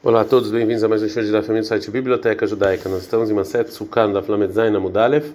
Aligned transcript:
Olá 0.00 0.20
a 0.20 0.24
todos, 0.24 0.52
bem-vindos 0.52 0.84
a 0.84 0.88
mais 0.88 1.02
um 1.02 1.08
show 1.08 1.24
da 1.24 1.42
família 1.42 1.62
do 1.62 1.66
site 1.66 1.90
Biblioteca 1.90 2.46
Judaica. 2.46 2.88
Nós 2.88 3.02
estamos 3.02 3.28
em 3.30 3.34
Maset 3.34 3.68
Sukkah 3.72 4.06
da 4.06 4.22
Flamedzaina 4.22 4.78
Mudalev, 4.78 5.32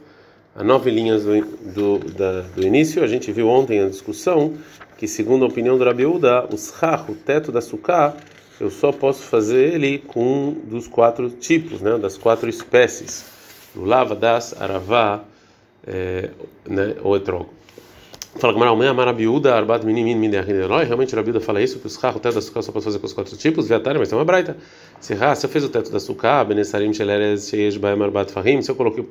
a 0.55 0.63
nove 0.63 0.89
linhas 0.89 1.25
do, 1.25 1.41
do, 1.73 1.99
da, 2.13 2.43
do 2.55 2.63
início. 2.65 3.03
A 3.03 3.07
gente 3.07 3.29
viu 3.29 3.49
ontem 3.49 3.81
a 3.81 3.89
discussão 3.89 4.53
que, 4.97 5.05
segundo 5.05 5.43
a 5.43 5.49
opinião 5.49 5.77
do 5.77 5.83
Rabi 5.83 6.05
Uda, 6.05 6.45
o 6.49 6.57
schach, 6.57 7.11
o 7.11 7.13
teto 7.13 7.51
da 7.51 7.59
Sukkah, 7.59 8.15
eu 8.57 8.71
só 8.71 8.93
posso 8.93 9.23
fazer 9.23 9.73
ele 9.73 9.97
com 9.97 10.23
um 10.23 10.51
dos 10.53 10.87
quatro 10.87 11.29
tipos, 11.29 11.81
né, 11.81 11.97
das 11.97 12.17
quatro 12.17 12.49
espécies: 12.49 13.25
lava, 13.75 14.15
das, 14.15 14.55
aravá 14.61 15.25
é, 15.85 16.29
né, 16.65 16.95
ou 17.03 17.17
etrogo. 17.17 17.49
Fala 18.35 18.51
com 18.51 18.59
Maralmé, 18.59 18.91
Marabiúda, 18.91 19.55
Arbat 19.55 19.85
Minimin 19.85 20.15
Minerhineloi. 20.15 20.85
Realmente, 20.85 21.15
Rabiúda 21.15 21.39
fala 21.39 21.61
isso, 21.61 21.79
que 21.79 21.85
os 21.85 21.95
carros, 21.95 22.17
o 22.17 22.19
teto 22.19 22.33
da 22.33 22.41
sucá 22.41 22.63
só 22.63 22.71
pode 22.71 22.83
fazer 22.83 22.97
com 22.97 23.05
os 23.05 23.13
quatro 23.13 23.37
tipos. 23.37 23.67
Viatário, 23.67 23.99
mas 23.99 24.09
tem 24.09 24.17
uma 24.17 24.25
braita. 24.25 24.57
Se 24.99 25.13
você 25.13 25.47
fez 25.47 25.63
o 25.63 25.69
teto 25.69 25.91
da 25.91 25.99
sucá, 25.99 26.43
Benesarim, 26.43 26.91
Sheleres, 26.91 27.47
Sheish, 27.47 27.77
Baem, 27.77 28.01
Arbat 28.01 28.31
Fahim. 28.31 28.61
Se 28.63 28.71
eu 28.71 28.75
coloquei 28.75 29.05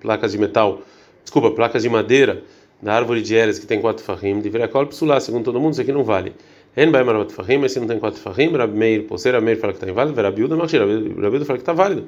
placas 0.00 0.32
de 0.32 0.38
metal, 0.38 0.82
desculpa, 1.24 1.50
placas 1.50 1.82
de 1.82 1.88
madeira 1.88 2.42
da 2.80 2.94
árvore 2.94 3.22
de 3.22 3.34
Eres, 3.34 3.58
que 3.58 3.66
tem 3.66 3.80
quatro 3.80 4.04
Fahim, 4.04 4.40
deveria 4.40 4.68
colo 4.68 4.86
psular, 4.86 5.20
segundo 5.20 5.44
todo 5.44 5.58
mundo, 5.58 5.72
isso 5.72 5.80
aqui 5.82 5.92
não 5.92 6.04
vale. 6.04 6.32
En 6.76 6.90
Baem, 6.92 7.08
Arbat 7.08 7.32
Fahim, 7.32 7.58
mas 7.58 7.72
se 7.72 7.80
não 7.80 7.88
tem 7.88 7.98
quatro 7.98 8.20
Fahim, 8.20 8.56
Rab 8.56 8.72
Meir, 8.72 9.04
Poseira, 9.04 9.40
Meir 9.40 9.58
fala 9.58 9.72
que 9.72 9.78
está 9.78 9.90
inválido, 9.90 10.20
Rabiúda, 10.20 10.54
Machir, 10.54 10.80
Rabiúda 10.80 11.44
fala 11.44 11.58
que 11.58 11.62
está 11.62 11.72
válido. 11.72 12.04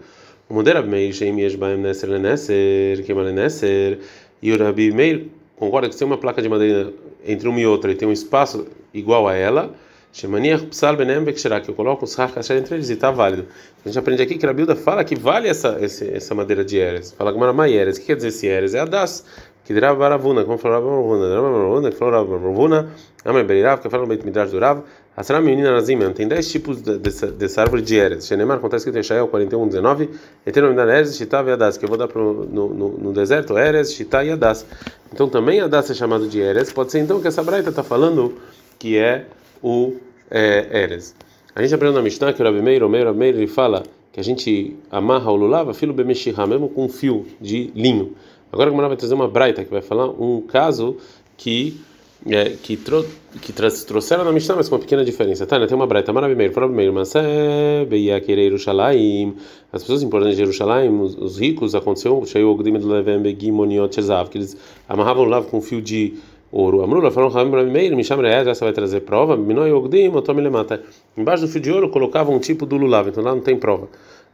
O 0.48 0.54
modelo 0.54 0.78
Rab 0.78 0.88
Meir, 0.88 1.12
Sheim, 1.12 1.40
Yesh, 1.40 1.56
Baem, 1.56 1.78
Neser, 1.78 2.08
Leneser, 2.08 3.04
Kemal, 3.04 3.24
Neser, 3.24 3.98
e 4.40 4.52
o 4.52 4.58
Rabi 4.62 4.92
Meir 4.92 5.26
concorda 5.56 5.88
que 5.88 5.94
se 5.94 5.98
tem 5.98 6.06
uma 6.06 6.18
placa 6.18 6.40
de 6.40 6.48
madeira 6.48 6.92
entre 7.26 7.48
uma 7.48 7.58
e 7.58 7.66
outra 7.66 7.90
e 7.90 7.94
tem 7.94 8.06
um 8.06 8.12
espaço 8.12 8.66
igual 8.94 9.26
a 9.26 9.34
ela, 9.34 9.74
que 10.12 11.70
eu 11.70 11.74
coloco 11.74 12.04
os 12.06 12.18
Hakashar 12.18 12.56
entre 12.56 12.74
eles 12.74 12.88
e 12.88 12.94
está 12.94 13.10
válido. 13.10 13.46
A 13.84 13.88
gente 13.88 13.98
aprende 13.98 14.22
aqui 14.22 14.38
que 14.38 14.46
a 14.46 14.52
Bilda 14.52 14.74
fala 14.74 15.04
que 15.04 15.14
vale 15.14 15.46
essa, 15.46 15.78
essa 15.82 16.34
madeira 16.34 16.64
de 16.64 16.78
Eres. 16.78 17.12
Fala 17.12 17.32
que 17.32 17.38
Maramai 17.38 17.74
Eres. 17.74 17.98
O 17.98 18.00
que 18.00 18.06
quer 18.06 18.16
dizer 18.16 18.28
esse 18.28 18.46
Eres? 18.46 18.72
É 18.72 18.80
a 18.80 18.86
Das. 18.86 19.26
Que 19.64 19.74
dirá 19.74 19.94
Baravuna, 19.94 20.44
como 20.44 20.56
falou 20.56 20.80
Baravuna, 20.80 21.90
que 21.90 21.96
falou 21.96 22.24
Baravuna, 22.24 22.88
Amar 23.24 23.44
Berirav, 23.44 23.82
que 23.82 23.90
falou 23.90 24.06
no 24.06 24.08
Beit 24.08 24.24
Midrash 24.24 24.52
do 24.52 24.60
Rav, 24.60 24.84
Asra 25.16 25.40
menina 25.40 25.72
Nazim, 25.72 25.98
tem 26.12 26.28
10 26.28 26.50
tipos 26.50 26.82
dessa, 26.82 27.28
dessa 27.28 27.62
árvore 27.62 27.80
de 27.80 27.96
Eres. 27.96 28.26
Shenemar, 28.26 28.58
acontece 28.58 28.84
que 28.84 28.92
tem 28.92 29.02
Shael 29.02 29.26
41, 29.28 29.66
19, 29.66 30.10
Eterno 30.44 30.78
Eres, 30.78 31.16
Shita 31.16 31.42
e 31.42 31.52
Adas, 31.52 31.78
que 31.78 31.86
eu 31.86 31.88
vou 31.88 31.96
dar 31.96 32.06
pro, 32.06 32.44
no, 32.44 32.68
no, 32.68 32.88
no 32.98 33.12
deserto, 33.14 33.56
Eres, 33.56 33.94
Shita 33.94 34.22
e 34.22 34.30
Adas. 34.30 34.66
Então 35.10 35.26
também 35.26 35.58
Adas 35.60 35.90
é 35.90 35.94
chamado 35.94 36.28
de 36.28 36.38
Eres. 36.38 36.70
Pode 36.70 36.92
ser 36.92 36.98
então 36.98 37.18
que 37.18 37.26
essa 37.26 37.42
braita 37.42 37.70
está 37.70 37.82
falando 37.82 38.34
que 38.78 38.98
é 38.98 39.24
o 39.62 39.94
é, 40.30 40.82
Eres. 40.82 41.14
A 41.54 41.62
gente 41.62 41.74
aprendeu 41.74 41.96
na 41.96 42.02
Mishnah 42.02 42.34
que 42.34 42.42
o 42.42 42.44
Rabi 42.44 42.60
Meir, 42.60 42.82
o 42.82 42.88
Meir, 42.90 43.08
o 43.08 43.14
Meir, 43.14 43.36
ele 43.36 43.46
fala 43.46 43.84
que 44.12 44.20
a 44.20 44.22
gente 44.22 44.76
amarra 44.90 45.32
o 45.32 45.36
lulava, 45.36 45.72
filo 45.72 45.94
bemeshihá, 45.94 46.46
mesmo 46.46 46.68
com 46.68 46.84
um 46.84 46.88
fio 46.90 47.24
de 47.40 47.72
linho. 47.74 48.12
Agora 48.52 48.68
a 48.68 48.70
Gemara 48.70 48.88
vai 48.88 48.96
trazer 48.98 49.14
uma 49.14 49.28
braita 49.28 49.64
que 49.64 49.70
vai 49.70 49.80
falar 49.80 50.10
um 50.10 50.42
caso 50.42 50.98
que 51.38 51.80
é, 52.28 52.50
que, 52.50 52.76
tro, 52.76 53.06
que 53.40 53.52
trouxeram 53.52 54.24
na 54.24 54.32
Mishnah, 54.32 54.56
mas 54.56 54.68
com 54.68 54.74
uma 54.74 54.80
pequena 54.80 55.04
diferença. 55.04 55.46
Tá, 55.46 55.58
né? 55.58 55.66
Tem 55.66 55.76
uma 55.76 55.86
braita 55.86 56.12
maravilhosa, 56.12 56.52
primeiro, 56.52 56.92
mas 56.92 57.14
é 57.14 57.84
beia 57.84 58.20
querer 58.20 58.44
Yerushalayim. 58.44 59.36
As 59.72 59.82
pessoas 59.82 60.02
importantes 60.02 60.36
de 60.36 60.42
Jerusalém, 60.42 60.90
os, 61.00 61.16
os 61.16 61.38
ricos, 61.38 61.74
aconteceu, 61.74 62.24
cheio 62.26 62.50
o 62.50 62.56
Gdim 62.56 62.78
do 62.78 62.88
Levem 62.88 63.20
Begimoniot 63.20 63.94
Chezav, 63.94 64.28
que 64.28 64.38
eles 64.38 64.56
amarravam 64.88 65.24
o 65.24 65.28
lavo 65.28 65.48
com 65.48 65.58
um 65.58 65.62
fio 65.62 65.80
de 65.80 66.14
ouro. 66.50 66.82
Amrula 66.82 67.10
Ramim 67.10 67.52
Rabi 67.52 67.70
Meir, 67.70 67.94
me 67.94 68.02
chama 68.02 68.22
você 68.44 68.64
vai 68.64 68.72
trazer 68.72 69.00
prova. 69.00 69.36
Minoi 69.36 69.70
Ogdim, 69.72 70.08
Otome 70.08 70.42
Lemata. 70.42 70.82
Embaixo 71.16 71.46
do 71.46 71.48
fio 71.48 71.60
de 71.60 71.70
ouro 71.70 71.90
colocavam 71.90 72.34
um 72.34 72.40
tipo 72.40 72.66
do 72.66 72.76
lulav, 72.76 73.08
então 73.08 73.22
lá 73.22 73.34
não 73.34 73.42
tem 73.42 73.56
prova. 73.56 73.88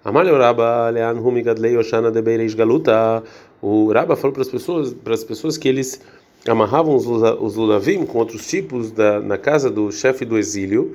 Amalio 0.05 0.37
Raba 0.37 0.91
Lean 0.91 1.15
Humi 1.15 1.43
Gadlei 1.43 1.77
Oshana 1.77 2.11
de 2.11 2.23
Beireish 2.23 2.55
Galuta. 2.55 3.23
O 3.61 3.93
Raba 3.93 4.17
falou 4.17 4.33
para 4.33 4.43
as 4.43 4.49
pessoas, 4.49 4.93
para 4.93 5.15
as 5.15 5.23
pessoas 5.23 5.57
que 5.57 5.69
eles 5.69 6.01
amarravam 6.47 6.97
os, 6.97 7.07
os 7.07 7.57
lulavim 7.57 8.05
com 8.05 8.19
outros 8.19 8.47
tipos 8.47 8.91
da, 8.91 9.21
na 9.21 9.39
casa 9.39 9.71
do 9.71 9.91
chefe 9.93 10.25
do 10.25 10.39
exílio, 10.39 10.95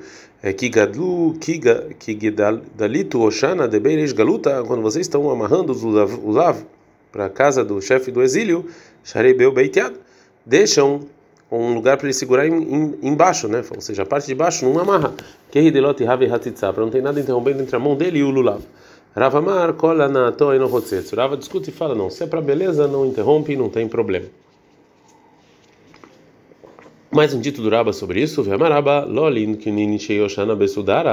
que 0.56 0.68
gadlu, 0.68 1.34
que 1.38 1.60
oshana 3.16 3.66
de 3.66 3.80
beirej 3.80 4.12
galuta, 4.12 4.62
quando 4.66 4.82
vocês 4.82 5.06
estão 5.06 5.28
amarrando 5.30 5.72
os 5.72 5.82
lulav 5.82 6.64
para 7.10 7.26
a 7.26 7.30
casa 7.30 7.64
do 7.64 7.80
chefe 7.80 8.10
do 8.10 8.22
exílio, 8.22 8.66
sharebeu 9.02 9.52
beitiad, 9.52 9.94
deixam 10.44 11.00
um 11.50 11.74
lugar 11.74 11.96
para 11.96 12.06
ele 12.06 12.12
segurar 12.12 12.46
em, 12.46 12.52
em, 12.52 12.98
embaixo, 13.02 13.48
né? 13.48 13.64
Ou 13.74 13.80
seja, 13.80 14.02
a 14.02 14.06
parte 14.06 14.26
de 14.26 14.34
baixo 14.34 14.66
não 14.66 14.78
amarra. 14.78 15.14
Que 15.50 15.58
have 16.06 16.28
para 16.28 16.82
não 16.82 16.90
tem 16.90 17.00
nada 17.00 17.18
interrompendo 17.18 17.62
entre 17.62 17.74
a 17.74 17.78
mão 17.78 17.96
dele 17.96 18.18
e 18.18 18.22
o 18.22 18.30
lulav. 18.30 18.60
Ravamar 19.16 19.72
kola 19.72 20.08
na 20.08 20.30
toa 20.30 20.56
no 20.58 20.68
Rava 21.16 21.36
discute 21.36 21.70
e 21.70 21.72
fala 21.72 21.94
não, 21.94 22.10
se 22.10 22.22
é 22.22 22.26
para 22.26 22.40
beleza 22.40 22.86
não 22.86 23.06
interrompe, 23.06 23.56
não 23.56 23.70
tem 23.70 23.88
problema. 23.88 24.26
Mais 27.10 27.32
um 27.32 27.40
dito 27.40 27.62
do 27.62 27.70
Raba 27.70 27.90
sobre 27.94 28.20
isso, 28.20 28.42
Vemaraba, 28.42 29.02
Lolin, 29.06 29.54
Kinin, 29.54 29.98
Sheyoshana, 29.98 30.54
Besudara. 30.54 31.10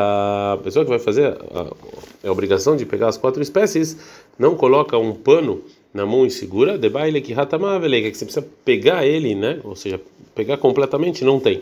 A 0.53 0.57
pessoa 0.57 0.83
que 0.83 0.89
vai 0.89 0.99
fazer 0.99 1.27
a, 1.27 2.27
a, 2.27 2.31
obrigação 2.31 2.75
de 2.75 2.85
pegar 2.85 3.07
as 3.07 3.17
quatro 3.17 3.41
espécies, 3.41 3.97
não 4.37 4.55
coloca 4.55 4.97
um 4.97 5.13
pano 5.13 5.61
na 5.93 6.05
mão 6.05 6.25
e 6.25 6.29
segura, 6.29 6.77
de 6.77 6.89
baile 6.89 7.21
que 7.21 7.31
que 8.11 8.17
você 8.17 8.25
precisa 8.25 8.45
pegar 8.65 9.05
ele, 9.05 9.35
né? 9.35 9.61
Ou 9.63 9.73
seja, 9.73 10.01
pegar 10.35 10.57
completamente, 10.57 11.23
não 11.23 11.39
tem. 11.39 11.61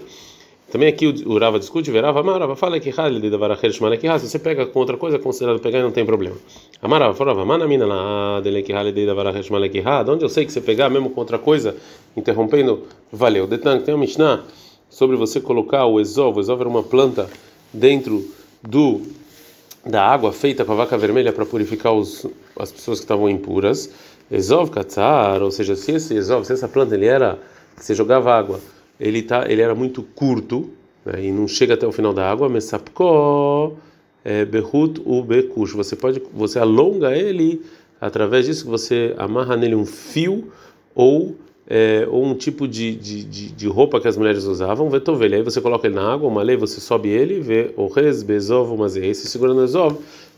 Também 0.72 0.88
aqui 0.88 1.06
o, 1.06 1.38
Rava 1.38 1.59
discute, 1.59 1.91
verava, 1.91 2.19
Amarava, 2.22 2.56
fala 2.56 2.79
que 2.79 2.90
Halil 2.90 3.29
da 3.29 3.38
Varachel 3.38 3.72
Shmala 3.72 3.96
que 3.96 4.07
se 4.19 4.28
você 4.28 4.40
pega 4.40 4.66
com 4.66 4.79
outra 4.79 4.97
coisa, 4.97 5.18
é 5.18 5.19
considerado 5.19 5.59
pegar 5.59 5.79
e 5.79 5.84
não 5.84 5.91
tem 5.91 6.06
problema. 6.06 6.35
Amarava, 6.81 7.13
falava, 7.13 7.46
Manamina 7.46 7.85
lá, 7.85 8.41
dele 8.41 8.63
que 8.63 8.73
Halil 8.73 9.06
da 9.06 9.13
Varachel 9.13 9.44
Shmala 9.44 9.69
que 9.69 9.84
onde 10.07 10.25
eu 10.25 10.29
sei 10.29 10.46
que 10.46 10.52
você 10.52 10.62
pegar 10.62 10.90
mesmo 10.90 11.12
com 11.12 11.19
outra 11.19 11.38
coisa, 11.38 11.75
interrompendo, 12.18 12.84
valeu. 13.12 13.46
Detan, 13.46 13.81
tem 13.81 13.94
uma 13.94 14.02
Mishnah 14.02 14.44
sobre 14.90 15.16
você 15.16 15.40
colocar 15.40 15.85
o 15.85 16.00
Ezov, 16.00 16.38
o 16.38 16.40
Ezov 16.40 16.62
era 16.62 16.69
uma 16.69 16.84
planta 16.84 17.29
dentro 17.72 18.25
do 18.62 19.02
da 19.85 20.06
água 20.06 20.31
feita 20.31 20.63
para 20.63 20.75
vaca 20.75 20.97
vermelha 20.97 21.34
para 21.34 21.46
purificar 21.46 21.94
os, 21.94 22.25
as 22.57 22.72
pessoas 22.72 23.00
que 23.00 23.06
estavam 23.06 23.29
impuras. 23.29 23.91
Ezov 24.31 24.72
katzar, 24.72 25.41
ou 25.41 25.52
seja, 25.52 25.75
se 25.75 25.91
esse 25.91 26.16
Ezov, 26.16 26.46
se 26.46 26.53
essa 26.53 26.68
planta 26.68 26.96
ele 26.96 27.06
era 27.06 27.38
que 27.75 27.84
você 27.84 27.94
jogava 27.94 28.34
água 28.34 28.59
ele 28.99 29.21
tá, 29.21 29.45
ele 29.49 29.61
era 29.61 29.75
muito 29.75 30.03
curto 30.03 30.69
né, 31.05 31.25
e 31.25 31.31
não 31.31 31.47
chega 31.47 31.73
até 31.73 31.85
o 31.87 31.91
final 31.91 32.13
da 32.13 32.29
água. 32.29 32.49
Mesapko 32.49 33.77
é, 34.23 34.45
behut 34.45 35.01
u 35.05 35.23
bekush. 35.23 35.73
Você 35.73 35.95
pode, 35.95 36.21
você 36.33 36.59
alonga 36.59 37.15
ele 37.15 37.61
através 37.99 38.45
disso 38.45 38.65
você 38.67 39.13
amarra 39.17 39.55
nele 39.55 39.75
um 39.75 39.85
fio 39.85 40.51
ou 40.93 41.35
é, 41.67 42.05
ou 42.09 42.25
um 42.25 42.35
tipo 42.35 42.67
de, 42.67 42.93
de, 42.95 43.23
de, 43.23 43.51
de, 43.51 43.67
roupa 43.67 43.99
que 43.99 44.07
as 44.07 44.17
mulheres 44.17 44.43
usavam, 44.43 44.89
vetovelha. 44.89 45.37
Aí 45.37 45.43
você 45.43 45.61
coloca 45.61 45.87
ele 45.87 45.95
na 45.95 46.13
água, 46.13 46.27
uma 46.27 46.43
lei, 46.43 46.57
você 46.57 46.81
sobe 46.81 47.09
ele, 47.09 47.39
vê 47.39 47.71
o 47.77 47.87
res, 47.87 48.21
bezov, 48.21 48.77
mas 48.77 48.97
aí 48.97 49.15
você 49.15 49.27
segura 49.27 49.53
no 49.53 49.61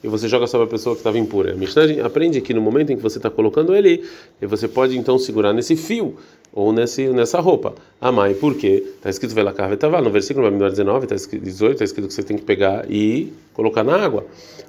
e 0.04 0.08
você 0.08 0.28
joga 0.28 0.48
sobre 0.48 0.68
a 0.68 0.70
pessoa 0.70 0.96
que 0.96 1.00
estava 1.00 1.18
impura. 1.18 1.54
A 1.54 1.56
Mishnah 1.56 2.06
aprende 2.06 2.42
que 2.42 2.54
no 2.54 2.62
momento 2.62 2.92
em 2.92 2.96
que 2.96 3.02
você 3.02 3.18
está 3.18 3.30
colocando 3.30 3.76
ele, 3.76 4.04
você 4.42 4.68
pode 4.68 4.98
então 4.98 5.18
segurar 5.18 5.54
nesse 5.54 5.76
fio 5.76 6.16
ou 6.54 6.72
nesse, 6.72 7.08
nessa 7.10 7.40
roupa. 7.40 7.74
Amai, 8.00 8.34
por 8.34 8.56
quê? 8.56 8.84
Está 8.98 9.10
escrito 9.10 9.36
Vetavá, 9.36 10.02
no 10.02 10.10
versículo 10.10 10.50
19, 10.50 11.06
está 11.06 11.16
escrito 11.16 11.44
18, 11.44 11.74
está 11.74 11.84
escrito 11.84 12.08
que 12.08 12.14
você 12.14 12.24
tem 12.24 12.38
que 12.38 12.44
pegar 12.44 12.86
e 12.90 13.34
colocar 13.54 13.84
na 13.84 13.96
água. 13.96 14.26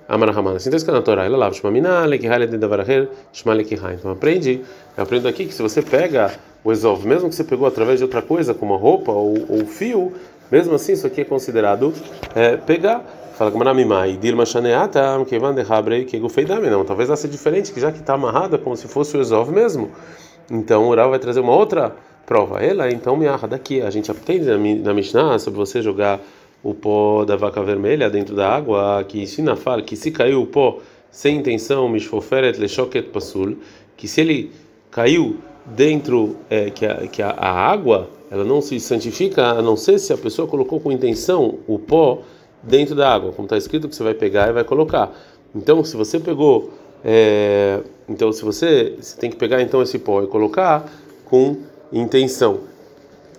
Amarahamana, 0.09 0.57
assim 0.57 0.69
está 0.69 0.77
escrito 0.77 0.95
na 0.95 1.03
Torá, 1.03 1.25
ela 1.25 1.37
lava 1.37 1.55
Shmamina, 1.55 2.07
que 2.19 2.47
de 2.47 2.59
Davaraher, 2.59 3.09
Shmalekihai. 3.33 3.95
Então 3.95 4.11
aprende, 4.11 4.61
eu 4.97 5.03
aprendo 5.03 5.27
aqui 5.27 5.47
que 5.47 5.55
se 5.55 5.63
você 5.63 5.83
pega 5.83 6.33
o 6.65 6.73
Ezov, 6.73 7.07
mesmo 7.07 7.29
que 7.29 7.35
você 7.35 7.45
pegou 7.45 7.67
através 7.67 7.99
de 7.99 8.05
outra 8.05 8.23
coisa, 8.23 8.55
como 8.55 8.75
a 8.75 8.77
roupa 8.77 9.13
ou, 9.13 9.47
ou 9.49 9.67
fio, 9.67 10.13
mesmo 10.51 10.75
assim 10.75 10.93
isso 10.93 11.07
aqui 11.07 11.23
é 11.23 11.25
considerado 11.25 11.93
é, 12.35 12.57
pegar. 12.57 13.05
Fala 13.37 13.51
que 13.51 13.59
Manamimai, 13.59 14.17
Dilma 14.17 14.47
Shaneata, 14.47 15.23
Kevan 15.29 15.55
de 15.55 15.61
Habrei, 15.61 16.07
que 16.07 16.19
Gufeidame. 16.19 16.71
Não, 16.71 16.87
talvez 16.87 17.11
ela 17.11 17.19
seja 17.19 17.31
diferente, 17.31 17.71
que 17.71 17.79
já 17.79 17.93
que 17.93 17.99
está 17.99 18.15
amarrada, 18.15 18.57
como 18.57 18.75
se 18.75 18.89
fosse 18.89 19.15
o 19.15 19.21
Ezov 19.21 19.53
mesmo. 19.53 19.91
Então 20.51 20.89
o 20.89 20.95
Rav 20.95 21.11
vai 21.11 21.19
trazer 21.19 21.41
uma 21.41 21.55
outra 21.55 21.95
prova. 22.25 22.63
Ela, 22.65 22.91
então, 22.91 23.15
me 23.15 23.29
arra 23.29 23.47
daqui. 23.47 23.83
A 23.83 23.91
gente 23.91 24.11
aprende 24.11 24.47
na 24.83 24.95
Mishnah 24.95 25.39
sobre 25.39 25.59
você 25.59 25.83
jogar 25.83 26.19
o 26.63 26.73
pó 26.73 27.27
da 27.27 27.37
vaca 27.37 27.63
vermelha 27.63 28.09
dentro 28.09 28.35
da 28.35 28.49
água, 28.49 29.05
que 29.07 29.21
ensina 29.21 29.55
fala 29.55 29.83
que 29.83 29.97
se 29.97 30.11
caiu 30.11 30.41
o 30.41 30.47
pó 30.47 30.79
sem 31.11 31.37
intenção, 31.37 31.91
mishfoferet 31.91 32.59
leshoket 32.59 33.11
pasul, 33.11 33.59
que 33.99 34.09
se 34.09 34.23
ele 34.23 34.51
caiu 34.91 35.37
dentro, 35.67 36.37
é, 36.49 36.71
que, 36.71 36.87
a, 36.87 37.07
que 37.07 37.21
a, 37.21 37.33
a, 37.33 37.51
água 37.51 38.09
ela 38.31 38.45
não 38.45 38.63
se 38.63 38.81
santifica 38.81 39.45
a 39.45 39.61
não 39.61 39.77
ser 39.77 39.99
se 39.99 40.11
a 40.11 40.17
pessoa 40.17 40.49
colocou 40.49 40.81
com 40.81 40.91
intenção 40.91 41.59
o 41.67 41.79
pó 41.79 42.23
dentro 42.67 42.95
da 42.95 43.13
água, 43.13 43.33
como 43.33 43.47
está 43.47 43.57
escrito 43.57 43.89
que 43.89 43.95
você 43.95 44.03
vai 44.03 44.15
pegar 44.15 44.49
e 44.49 44.53
vai 44.53 44.65
colocar. 44.65 45.13
Então, 45.55 45.83
se 45.85 45.97
você 45.97 46.19
pegou 46.19 46.73
é, 47.09 47.83
então, 48.09 48.33
se 48.33 48.45
você, 48.45 48.97
você 49.01 49.17
tem 49.17 49.31
que 49.31 49.37
pegar 49.37 49.63
então 49.63 49.83
esse 49.83 49.99
pó 49.99 50.23
e 50.23 50.27
colocar 50.27 50.91
com 51.25 51.57
intenção. 51.93 52.61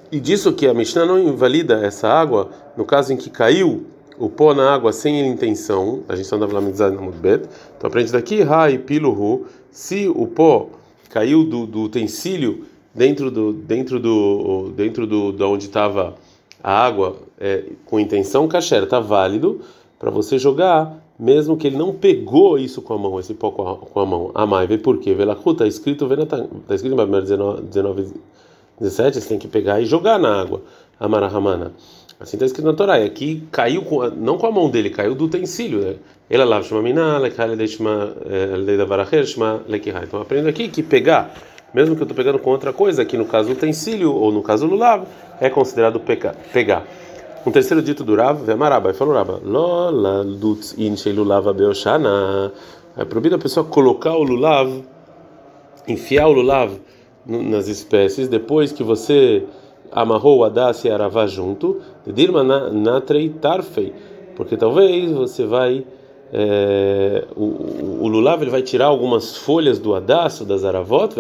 E 0.10 0.20
disso 0.20 0.54
que 0.54 0.68
a 0.68 0.74
Mishnah 0.74 1.06
não 1.06 1.20
invalida 1.20 1.86
essa 1.86 2.08
água, 2.08 2.50
no 2.78 2.86
caso 2.86 3.12
em 3.12 3.18
que 3.18 3.30
caiu 3.30 3.86
o 4.18 4.30
pó 4.30 4.54
na 4.54 4.74
água 4.74 4.94
sem 4.94 5.28
intenção, 5.28 6.04
a 6.08 6.16
gente 6.16 6.24
está 6.24 6.38
andando 6.38 6.54
na 6.54 6.90
no 6.90 7.02
Mudbet, 7.02 7.44
então 7.78 7.90
aprende 7.90 8.12
daqui, 8.12 8.42
Rai 8.42 8.78
Piluhu, 8.78 9.46
se 9.70 10.08
o 10.08 10.28
pó 10.28 10.70
caiu 11.10 11.44
do, 11.44 11.66
do 11.66 11.82
utensílio 11.82 12.66
dentro 12.96 13.30
do 13.30 13.54
dentro 13.54 14.00
do 14.00 14.72
dentro 14.76 15.06
do 15.06 15.36
onde 15.46 15.66
estava 15.66 16.16
a 16.68 16.86
água 16.86 17.16
é, 17.40 17.64
com 17.86 17.98
intenção 17.98 18.46
kasher 18.46 18.84
está 18.84 19.00
válido 19.00 19.62
para 19.98 20.12
você 20.12 20.38
jogar 20.38 21.02
mesmo 21.18 21.56
que 21.56 21.66
ele 21.66 21.78
não 21.78 21.94
pegou 21.94 22.60
isso 22.60 22.82
com 22.82 22.94
a 22.94 22.98
mão 22.98 23.18
esse 23.18 23.34
pó 23.34 23.52
com 23.52 23.70
a, 23.70 23.78
com 23.78 24.00
a 24.02 24.06
mão. 24.06 24.32
Amai 24.36 24.68
vê 24.68 24.78
por 24.78 25.00
quê? 25.00 25.14
Velachu 25.14 25.52
está 25.52 25.66
escrito 25.66 26.06
está 26.22 26.76
escrito 26.76 26.92
em 26.92 26.98
Babimer 26.98 27.22
19, 27.22 27.62
19 27.62 28.14
17 28.82 29.22
você 29.22 29.30
tem 29.30 29.40
que 29.40 29.48
pegar 29.48 29.80
e 29.80 29.86
jogar 29.86 30.20
na 30.20 30.42
água. 30.42 30.62
Amarahamana 31.00 31.72
assim 32.20 32.36
está 32.36 32.46
escrito 32.46 32.66
na 32.66 32.74
Torá 32.74 33.00
e 33.00 33.06
aqui 33.06 33.48
caiu 33.50 33.84
com, 33.84 34.06
não 34.10 34.38
com 34.38 34.48
a 34.48 34.52
mão 34.52 34.70
dele 34.70 34.90
caiu 34.90 35.16
do 35.16 35.24
utensílio? 35.24 35.98
Ela 36.30 36.44
lá 36.44 36.62
chama 36.62 36.82
mina 36.82 37.18
lekihai 37.18 37.54
então 40.04 40.20
aprendo 40.20 40.50
aqui 40.50 40.68
que 40.68 40.84
pegar 40.84 41.34
mesmo 41.74 41.96
que 41.96 42.02
eu 42.02 42.06
estou 42.06 42.16
pegando 42.16 42.40
com 42.40 42.50
outra 42.50 42.72
coisa, 42.72 43.06
que 43.06 43.18
no 43.18 43.26
caso 43.26 43.52
utensílio 43.52 44.14
ou 44.14 44.32
no 44.32 44.42
caso 44.42 44.66
lulav, 44.66 45.06
é 45.40 45.50
considerado 45.50 46.00
peca, 46.00 46.36
pegar. 46.52 46.86
Um 47.46 47.52
terceiro 47.52 47.82
dito 47.82 48.04
do 48.04 48.16
Rav, 48.16 48.44
Vemaraba, 48.44 48.94
falou 48.94 49.14
Raba, 49.14 49.40
Lola 49.44 50.22
lutz 50.22 50.76
inchei 50.78 51.14
lulav 51.14 51.54
beoshana. 51.54 52.52
É 52.98 53.06
proibido 53.06 53.36
a 53.36 53.40
pessoa 53.40 53.66
colocar 53.66 54.16
o 54.16 54.24
lulav, 54.24 54.84
enfiar 55.88 56.28
o 56.28 56.34
lulav 56.34 56.74
nas 57.26 57.68
espécies, 57.68 58.28
depois 58.28 58.72
que 58.72 58.84
você 58.84 59.44
amarrou 59.92 60.40
o 60.40 60.44
adas 60.44 60.84
e 60.84 60.90
aravá 60.90 61.28
junto, 61.28 61.80
dirma 62.06 62.44
natrei 62.44 63.30
tarfei, 63.30 63.94
porque 64.36 64.58
talvez 64.58 65.12
você 65.12 65.46
vai 65.46 65.86
é, 66.34 67.24
o, 67.36 68.04
o, 68.04 68.08
lulav 68.10 68.42
ele 68.42 68.52
vai 68.52 68.62
tirar 68.62 68.88
algumas 68.88 69.38
folhas 69.38 69.80
do 69.80 69.96
adaço 69.96 70.44
das 70.44 70.66
aravot, 70.66 71.16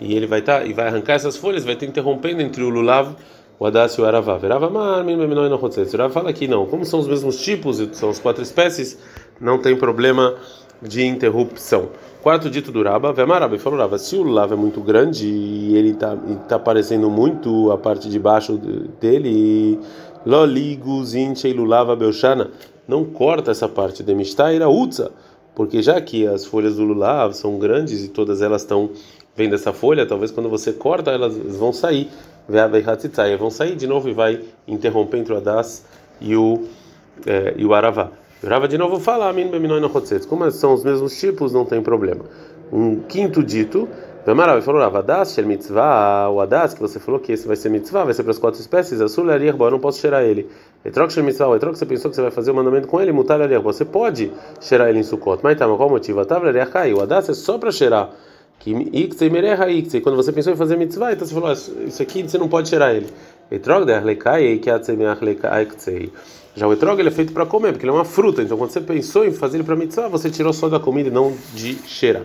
e 0.00 0.14
ele 0.14 0.26
vai 0.26 0.42
tá, 0.42 0.64
e 0.64 0.72
vai 0.72 0.88
arrancar 0.88 1.14
essas 1.14 1.36
folhas, 1.36 1.64
vai 1.64 1.74
estar 1.74 1.86
interrompendo 1.86 2.42
entre 2.42 2.62
o 2.62 2.68
lulav, 2.68 3.14
o 3.58 3.66
adaço 3.66 4.00
e 4.00 4.04
o 4.04 4.06
aravá. 4.06 4.36
O 4.36 5.96
Rav 5.96 6.12
fala 6.12 6.32
que 6.32 6.48
não, 6.48 6.66
como 6.66 6.84
são 6.84 7.00
os 7.00 7.06
mesmos 7.06 7.40
tipos, 7.40 7.76
são 7.92 8.10
as 8.10 8.18
quatro 8.18 8.42
espécies, 8.42 8.98
não 9.40 9.58
tem 9.58 9.76
problema 9.76 10.34
de 10.82 11.04
interrupção. 11.04 11.88
Quarto 12.22 12.48
dito 12.50 12.72
do 12.72 12.82
Raba, 12.82 13.12
Vemaraba, 13.12 13.58
falou 13.58 13.78
Raba, 13.78 13.98
se 13.98 14.16
o 14.16 14.22
lulav 14.22 14.52
é 14.52 14.56
muito 14.56 14.80
grande 14.80 15.26
e 15.26 15.76
ele 15.76 15.90
está 15.90 16.16
tá 16.48 16.56
aparecendo 16.56 17.10
muito 17.10 17.70
a 17.70 17.78
parte 17.78 18.08
de 18.08 18.18
baixo 18.18 18.58
dele, 19.00 19.78
Loligos 20.24 21.14
inchei 21.14 21.52
lulava 21.52 21.94
belshana 21.94 22.50
não 22.88 23.04
corta 23.04 23.50
essa 23.50 23.68
parte 23.68 24.02
de 24.02 24.14
Mistaira 24.14 24.68
Utza, 24.68 25.10
porque 25.54 25.82
já 25.82 26.00
que 26.00 26.26
as 26.26 26.44
folhas 26.44 26.76
do 26.76 26.84
lulav 26.84 27.34
são 27.34 27.58
grandes 27.58 28.04
e 28.04 28.08
todas 28.08 28.42
elas 28.42 28.62
estão 28.62 28.90
vendo 29.36 29.54
essa 29.54 29.72
folha, 29.72 30.06
talvez 30.06 30.30
quando 30.30 30.48
você 30.48 30.72
corta 30.72 31.10
elas 31.10 31.36
vão 31.36 31.72
sair, 31.72 32.10
vão 33.38 33.50
sair 33.50 33.74
de 33.74 33.86
novo 33.86 34.08
e 34.08 34.12
vai 34.12 34.40
interromper 34.66 35.18
entre 35.18 35.32
o 35.32 35.36
Adas 35.36 35.84
e 36.20 36.36
o, 36.36 36.64
é, 37.26 37.54
e 37.56 37.64
o 37.64 37.74
Aravá. 37.74 38.10
Rava 38.46 38.68
de 38.68 38.76
novo 38.76 39.00
fala, 39.00 39.32
como 40.28 40.50
são 40.50 40.74
os 40.74 40.84
mesmos 40.84 41.18
tipos, 41.18 41.52
não 41.52 41.64
tem 41.64 41.82
problema. 41.82 42.24
Um 42.72 43.00
quinto 43.00 43.42
dito 43.42 43.88
Vemarav 44.26 44.62
falou, 44.62 44.80
Ravadas, 44.80 45.34
Shel 45.34 45.46
Mitzvah, 45.46 46.30
o 46.30 46.40
Adas, 46.40 46.72
que 46.72 46.80
você 46.80 46.98
falou 46.98 47.20
que 47.20 47.30
esse 47.32 47.46
vai 47.46 47.56
ser 47.56 47.68
Mitzvah, 47.68 48.04
vai 48.04 48.14
ser 48.14 48.22
para 48.22 48.32
as 48.32 48.38
quatro 48.38 48.58
espécies, 48.58 48.98
a 49.02 49.06
Sul 49.06 49.30
eu 49.30 49.70
não 49.70 49.78
posso 49.78 50.00
cheirar 50.00 50.22
ele. 50.22 50.48
Etrok 50.82 51.20
Mitzvah, 51.20 51.48
o 51.48 51.56
Etrok, 51.56 51.76
você 51.76 51.84
pensou 51.84 52.10
que 52.10 52.14
você 52.14 52.22
vai 52.22 52.30
fazer 52.30 52.50
o 52.50 52.54
mandamento 52.54 52.88
com 52.88 52.98
ele, 52.98 53.12
Mutar 53.12 53.38
Ariarbo, 53.42 53.70
você 53.70 53.84
pode 53.84 54.32
cheirar 54.62 54.88
ele 54.88 55.00
em 55.00 55.02
Sukkot. 55.02 55.40
Mas 55.42 55.58
tá, 55.58 55.68
mas 55.68 55.76
qual 55.76 55.90
o 55.90 55.92
motivo? 55.92 56.20
A 56.20 56.36
Ariarkai, 56.48 56.94
o 56.94 57.02
Adas 57.02 57.28
é 57.28 57.34
só 57.34 57.58
para 57.58 57.70
cheirar. 57.70 58.12
Iktsei, 58.66 60.00
quando 60.00 60.16
você 60.16 60.32
pensou 60.32 60.52
em 60.52 60.56
fazer 60.56 60.76
Mitzvah, 60.76 61.12
então 61.12 61.26
você 61.26 61.34
falou, 61.34 61.52
isso 61.52 62.02
aqui 62.02 62.22
você 62.22 62.38
não 62.38 62.48
pode 62.48 62.68
cheirar 62.68 62.94
ele. 62.94 63.08
Já 66.56 66.66
o 66.66 66.72
etrog 66.72 66.98
ele 66.98 67.08
é 67.08 67.12
feito 67.12 67.32
para 67.32 67.44
comer, 67.44 67.72
porque 67.72 67.84
ele 67.84 67.90
é 67.90 67.94
uma 67.94 68.04
fruta. 68.04 68.42
Então, 68.42 68.56
quando 68.56 68.70
você 68.70 68.80
pensou 68.80 69.26
em 69.26 69.32
fazer 69.32 69.58
ele 69.58 69.64
para 69.64 69.76
mitzvah, 69.76 70.08
você 70.08 70.30
tirou 70.30 70.52
só 70.52 70.68
da 70.68 70.78
comida 70.78 71.08
e 71.08 71.12
não 71.12 71.36
de 71.52 71.74
cheirar. 71.86 72.22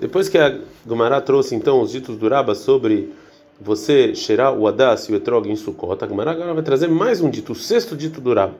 Depois 0.00 0.28
que 0.28 0.38
a 0.38 0.58
Gumará 0.86 1.20
trouxe 1.20 1.54
então 1.54 1.80
os 1.80 1.92
ditos 1.92 2.16
do 2.16 2.28
Raba 2.28 2.54
sobre 2.54 3.12
você 3.60 4.14
cheirar 4.14 4.52
o 4.52 4.66
Adas 4.66 5.08
e 5.08 5.12
o 5.12 5.16
Etrog 5.16 5.48
em 5.50 5.56
Sukkot, 5.56 6.02
a 6.02 6.06
Gumará 6.06 6.32
agora 6.32 6.52
vai 6.52 6.62
trazer 6.62 6.88
mais 6.88 7.20
um 7.20 7.30
dito, 7.30 7.52
o 7.52 7.54
sexto 7.54 7.96
dito 7.96 8.20
do 8.20 8.34
Raba, 8.34 8.54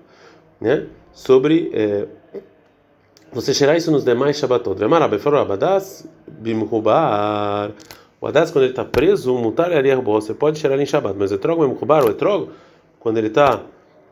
né? 0.60 0.86
Sobre 1.12 1.70
é, 1.72 2.06
você 3.34 3.52
cheirar 3.52 3.76
isso 3.76 3.90
nos 3.90 4.04
demais 4.04 4.38
Shabbatot. 4.38 4.78
Gumará, 4.78 5.08
Befarou 5.08 5.40
Abadas, 5.40 6.06
Bimrubar. 6.26 7.72
O 8.20 8.26
Adas, 8.26 8.50
quando 8.50 8.64
ele 8.64 8.72
está 8.72 8.84
preso, 8.84 9.34
Mutar 9.34 9.70
e 9.72 9.94
você 9.96 10.32
pode 10.32 10.58
cheirar 10.58 10.80
em 10.80 10.86
Shabbat, 10.86 11.16
mas 11.18 11.32
Etrog, 11.32 11.60
o 11.62 12.10
Etrog, 12.10 12.48
quando 12.98 13.18
ele 13.18 13.26
está 13.26 13.60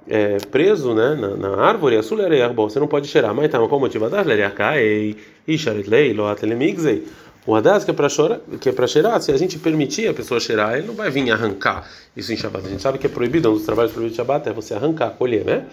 é, 0.08 0.36
preso 0.50 0.92
né, 0.92 1.14
na, 1.14 1.36
na 1.36 1.56
árvore, 1.56 1.96
a 1.96 2.02
sulerearbol, 2.02 2.68
você 2.68 2.80
não 2.80 2.88
pode 2.88 3.06
cheirar. 3.06 3.32
Mas 3.32 3.50
tá, 3.50 3.58
qual 3.58 3.80
motivo? 3.80 4.10
Das 4.10 4.26
leriacai, 4.26 5.16
isharetlei, 5.46 6.12
loatelemigzei. 6.12 7.06
O 7.44 7.56
hadas 7.56 7.82
que 7.84 7.90
é 7.90 7.94
para 7.94 8.06
é 8.06 8.86
cheirar, 8.86 9.20
se 9.20 9.32
a 9.32 9.36
gente 9.36 9.58
permitir 9.58 10.08
a 10.08 10.14
pessoa 10.14 10.38
cheirar, 10.38 10.78
ele 10.78 10.86
não 10.86 10.94
vai 10.94 11.10
vir 11.10 11.28
arrancar 11.32 11.90
isso 12.16 12.32
em 12.32 12.36
Shabbat. 12.36 12.64
A 12.66 12.70
gente 12.70 12.80
sabe 12.80 12.98
que 12.98 13.06
é 13.08 13.10
proibido, 13.10 13.50
um 13.50 13.54
dos 13.54 13.64
trabalhos 13.64 13.90
proibidos 13.90 14.16
de 14.16 14.22
Shabbat 14.22 14.48
é 14.48 14.52
você 14.52 14.74
arrancar, 14.74 15.10
colher, 15.10 15.44
né? 15.44 15.66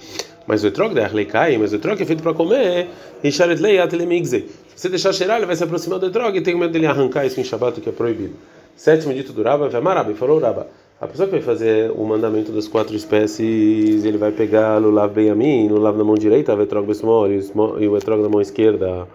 Mas 0.48 0.64
o 0.64 0.68
etrog 0.68 0.96
da 0.96 1.04
arlecai, 1.04 1.60
mas 1.60 1.72
o 1.72 1.76
etrog 1.76 2.02
é 2.02 2.06
feito 2.08 2.24
para 2.24 2.34
comer, 2.34 2.88
isharetlei, 3.24 3.78
atelemigzei. 3.78 4.50
Se 4.76 4.82
você 4.82 4.90
deixar 4.90 5.14
cheirar, 5.14 5.38
ele 5.38 5.46
vai 5.46 5.56
se 5.56 5.64
aproximar 5.64 6.00
do 6.00 6.08
etrog 6.08 6.36
e 6.36 6.42
tem 6.42 6.56
medo 6.58 6.74
dele 6.74 6.88
arrancar 6.88 7.28
isso 7.28 7.40
em 7.40 7.44
Shabbat, 7.44 7.80
que 7.82 7.90
é 7.90 7.92
proibido. 7.92 8.34
Sétimo 8.76 9.14
dito 9.14 9.32
do 9.32 9.44
Rabba, 9.44 9.70
Vemarabi, 9.70 10.16
falou 10.16 10.38
o 10.38 10.42
Rabba. 10.42 10.66
A 11.00 11.06
pessoa 11.06 11.28
que 11.28 11.34
vai 11.34 11.42
fazer 11.44 11.92
o 11.92 12.04
mandamento 12.04 12.52
das 12.52 12.68
quatro 12.68 12.96
espécies, 12.96 14.04
ele 14.04 14.18
vai 14.18 14.32
pegar 14.32 14.80
lulav 14.80 15.16
mim, 15.36 15.68
lulav 15.68 15.96
na 15.96 16.04
mão 16.04 16.16
direita, 16.16 16.56
vetrog 16.56 16.88
besmol 16.88 17.28
e 17.32 17.88
o 17.88 17.92
vetrog 17.92 18.24
na 18.24 18.30
mão 18.30 18.42
esquerda. 18.42 19.08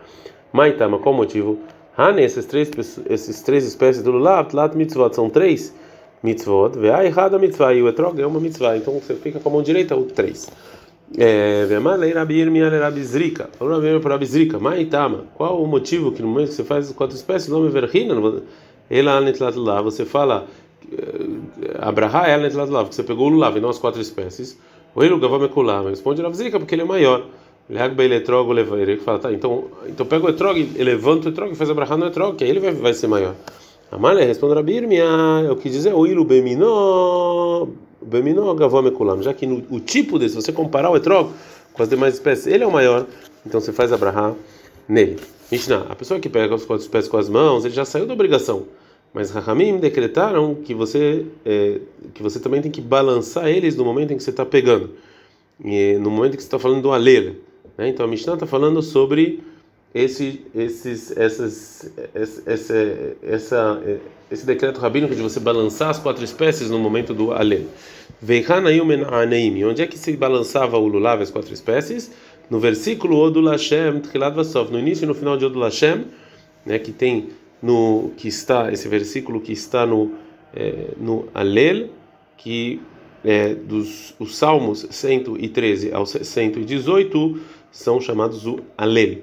Maitama, 0.52 1.00
qual 1.00 1.12
o 1.12 1.18
motivo? 1.18 1.58
Hane, 1.96 2.23
esses 2.23 2.46
três, 2.46 2.70
esses 3.08 3.41
três 3.43 3.64
espécies 3.64 4.02
do 4.02 4.11
lulav, 4.11 4.49
tlat 4.49 4.75
mitzvot, 4.75 5.14
são 5.14 5.31
três 5.31 5.75
mitzvot, 6.23 6.79
ve'a 6.79 7.05
errada 7.05 7.38
mitzvah, 7.38 7.75
e 7.75 7.82
o 7.82 7.88
etrog 7.88 8.20
é 8.20 8.26
uma 8.26 8.41
mitzvah, 8.41 8.76
então 8.76 8.94
você 8.94 9.14
fica 9.14 9.38
com 9.38 9.49
a 9.49 9.52
mão 9.52 9.62
direita, 9.62 9.96
o 9.96 10.05
três. 10.05 10.50
É, 11.17 11.67
Ve'malei 11.67 12.12
rabir 12.12 12.50
miale 12.50 12.79
rabizrika, 12.79 13.49
falou 13.58 14.00
para 14.00 14.14
rabizrika, 14.14 14.58
maitama, 14.58 15.26
qual 15.35 15.62
o 15.62 15.66
motivo 15.66 16.11
que 16.12 16.23
no 16.23 16.28
momento 16.28 16.49
que 16.49 16.54
você 16.54 16.64
faz 16.64 16.90
quatro 16.92 17.14
espécies, 17.14 17.49
nome 17.49 17.68
verhina, 17.68 18.14
ela 18.90 19.18
anetlat 19.18 19.54
lulav, 19.54 19.85
você 19.85 20.04
fala 20.04 20.47
Abraha 21.78 22.28
ela 22.28 22.49
lado 22.49 22.85
porque 22.85 22.95
você 22.95 23.02
pegou 23.02 23.26
o 23.26 23.30
lulav 23.30 23.57
e 23.57 23.61
não 23.61 23.71
as 23.71 23.78
quatro 23.78 24.00
espécies. 24.00 24.59
O 24.95 25.02
ele 25.02 25.18
gavá 25.18 25.38
mekulam, 25.38 25.87
responde 25.87 26.23
Rav 26.23 26.35
Zika 26.35 26.59
porque 26.59 26.75
ele 26.75 26.83
é 26.83 26.85
maior. 26.85 27.26
Ele 27.68 28.97
fala, 28.99 29.18
tá, 29.18 29.33
então, 29.33 29.64
então 29.88 30.04
pega 30.04 30.26
o 30.26 30.28
etrog, 30.28 30.62
levanta 30.76 31.28
o 31.28 31.33
etrog 31.33 31.52
e 31.52 31.56
faz 31.56 31.71
Abraha 31.71 31.97
no 31.97 32.06
etrog, 32.06 32.37
que 32.37 32.44
aí 32.44 32.50
ele 32.50 32.61
vai, 32.61 32.73
vai 32.73 32.94
ser 32.94 33.06
maior. 33.06 33.35
Amalé 33.90 34.25
responde 34.25 34.54
Rabi 34.54 34.76
Irmia, 34.76 35.04
eu 35.47 35.56
quis 35.56 35.73
dizer 35.73 35.94
o 35.94 36.06
ilu 36.06 36.25
beminó, 36.25 37.66
beminó 38.02 38.52
gavá 38.54 38.83
mekulam, 38.83 39.23
já 39.23 39.33
que 39.33 39.47
no, 39.47 39.62
o 39.71 39.80
tipo 39.80 40.18
desse, 40.18 40.35
se 40.35 40.42
você 40.42 40.52
comparar 40.52 40.90
o 40.90 40.97
etrog 40.97 41.30
com 41.73 41.83
as 41.83 41.88
demais 41.88 42.14
espécies, 42.14 42.49
ele 42.49 42.64
é 42.64 42.66
o 42.66 42.73
maior, 42.73 43.06
então 43.47 43.61
você 43.61 43.73
faz 43.73 43.92
Abraha 43.92 44.35
nele. 44.88 45.16
Mishnah, 45.50 45.87
a 45.88 45.94
pessoa 45.94 46.18
que 46.18 46.28
pega 46.28 46.54
as 46.54 46.64
quatro 46.64 46.83
espécies 46.83 47.09
com 47.09 47.16
as 47.16 47.28
mãos, 47.28 47.64
ele 47.64 47.75
já 47.75 47.85
saiu 47.85 48.04
da 48.04 48.14
obrigação. 48.14 48.64
Mas 49.12 49.30
Rahamim 49.30 49.78
decretaram 49.78 50.56
que 50.56 50.75
você 50.75 51.25
é, 51.47 51.80
que 52.12 52.23
você 52.23 52.40
também 52.40 52.61
tem 52.61 52.71
que 52.71 52.80
balançar 52.80 53.47
eles 53.47 53.76
no 53.76 53.85
momento 53.85 54.12
em 54.12 54.16
que 54.16 54.23
você 54.25 54.30
está 54.30 54.44
pegando, 54.44 54.90
e 55.64 55.97
no 56.00 56.11
momento 56.11 56.35
em 56.35 56.37
que 56.37 56.42
você 56.42 56.49
está 56.49 56.59
falando 56.59 56.83
do 56.83 56.90
aler. 56.90 57.40
Né? 57.76 57.88
Então 57.88 58.06
a 58.06 58.09
Mishnah 58.09 58.35
está 58.35 58.47
falando 58.47 58.83
sobre 58.83 59.42
esse, 59.94 60.44
esses, 60.54 61.16
essas, 61.16 61.92
essa, 62.44 62.75
essa, 63.23 63.83
esse 64.30 64.44
decreto 64.44 64.80
rabínico 64.80 65.14
de 65.14 65.23
você 65.23 65.38
balançar 65.38 65.90
as 65.90 65.99
quatro 65.99 66.25
espécies 66.25 66.68
no 66.68 66.78
momento 66.78 67.14
do 67.14 67.33
aler. 67.33 67.66
Onde 68.23 69.83
é 69.83 69.87
que 69.87 69.99
se 69.99 70.16
balançava 70.16 70.78
o 70.78 70.88
lulav, 70.88 71.23
as 71.23 71.30
quatro 71.30 71.54
espécies? 71.54 72.11
No 72.50 72.59
versículo 72.59 73.18
Odul 73.18 73.49
Hashem, 73.49 74.02
no 74.71 74.78
início 74.78 75.04
e 75.04 75.06
no 75.06 75.14
final 75.14 75.37
de 75.37 75.44
Odul 75.44 75.62
Hashem, 75.62 76.06
né, 76.66 76.78
que 76.78 76.92
tem 76.92 77.30
no 77.62 78.12
que 78.16 78.28
está 78.28 78.73
esse 78.73 78.88
versículo 78.88 79.40
que 79.40 79.52
está 79.52 79.87
no 79.87 80.12
é, 80.54 80.88
no 80.99 81.26
Alel 81.35 81.88
que 82.37 82.80
é, 83.25 83.54
dos 83.54 84.14
os 84.19 84.37
Salmos 84.37 84.87
113 84.90 85.93
ao 85.93 86.04
118 86.04 87.40
são 87.73 88.00
chamados 88.00 88.47
o 88.47 88.61
Alel, 88.76 89.19